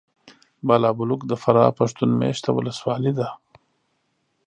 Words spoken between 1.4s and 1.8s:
فراه